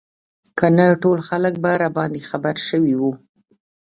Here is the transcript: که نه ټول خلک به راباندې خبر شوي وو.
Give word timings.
که 0.57 0.67
نه 0.77 0.85
ټول 1.03 1.19
خلک 1.29 1.53
به 1.63 1.71
راباندې 1.83 2.21
خبر 2.29 2.55
شوي 2.69 2.93
وو. 2.97 3.11